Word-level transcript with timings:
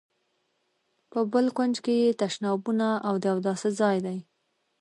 په 1.11 1.19
بل 1.33 1.45
کونج 1.57 1.75
کې 1.85 1.93
یې 2.01 2.17
تشنابونه 2.21 2.87
او 3.07 3.13
د 3.23 3.25
اوداسه 3.33 3.69
ځای 3.79 3.97
دی. 4.05 4.17